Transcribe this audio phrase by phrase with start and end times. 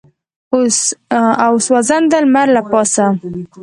[1.45, 3.05] او سوځنده لمر له پاسه.